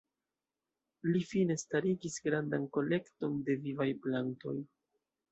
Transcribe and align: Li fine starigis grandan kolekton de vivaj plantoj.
Li 1.09 1.19
fine 1.33 1.57
starigis 1.63 2.15
grandan 2.27 2.65
kolekton 2.77 3.35
de 3.49 3.57
vivaj 3.67 3.87
plantoj. 4.07 4.55